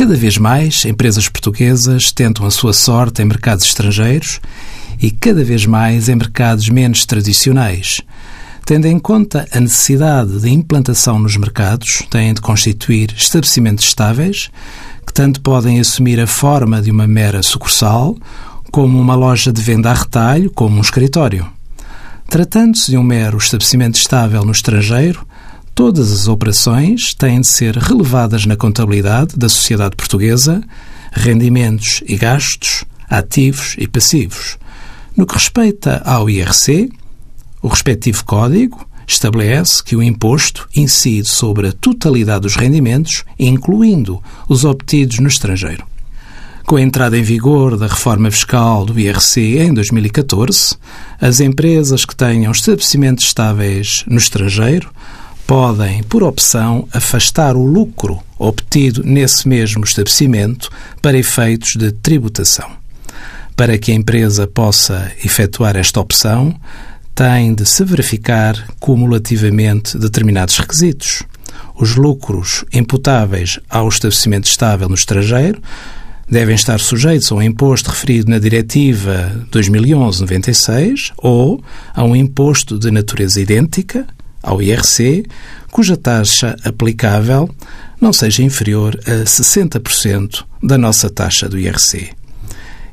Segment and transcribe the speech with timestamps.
[0.00, 4.40] Cada vez mais, empresas portuguesas tentam a sua sorte em mercados estrangeiros
[4.98, 8.00] e cada vez mais em mercados menos tradicionais.
[8.64, 14.50] Tendo em conta a necessidade de implantação nos mercados, têm de constituir estabelecimentos estáveis
[15.06, 18.16] que tanto podem assumir a forma de uma mera sucursal,
[18.72, 21.46] como uma loja de venda a retalho, como um escritório.
[22.26, 25.26] Tratando-se de um mero estabelecimento estável no estrangeiro,
[25.74, 30.62] todas as operações têm de ser relevadas na contabilidade da sociedade portuguesa,
[31.12, 34.58] rendimentos e gastos, ativos e passivos.
[35.16, 36.90] No que respeita ao IRC,
[37.62, 44.64] o respectivo código estabelece que o imposto incide sobre a totalidade dos rendimentos, incluindo os
[44.64, 45.84] obtidos no estrangeiro.
[46.64, 50.76] Com a entrada em vigor da reforma fiscal do IRC em 2014,
[51.20, 54.88] as empresas que tenham estabelecimentos estáveis no estrangeiro
[55.50, 60.70] podem, por opção, afastar o lucro obtido nesse mesmo estabelecimento
[61.02, 62.70] para efeitos de tributação.
[63.56, 66.54] Para que a empresa possa efetuar esta opção,
[67.16, 71.24] tem de se verificar cumulativamente determinados requisitos.
[71.74, 75.60] Os lucros imputáveis ao estabelecimento estável no estrangeiro
[76.28, 81.60] devem estar sujeitos a um imposto referido na Diretiva 2011-96 ou
[81.92, 84.06] a um imposto de natureza idêntica,
[84.42, 85.24] ao IRC,
[85.70, 87.48] cuja taxa aplicável
[88.00, 92.10] não seja inferior a 60% da nossa taxa do IRC.